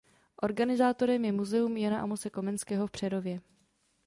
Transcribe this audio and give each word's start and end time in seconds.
Organizátorem 0.41 1.25
je 1.25 1.31
Muzeum 1.31 1.77
Jana 1.77 2.01
Amose 2.01 2.29
Komenského 2.29 2.87
v 2.87 2.91
Přerově. 2.91 3.41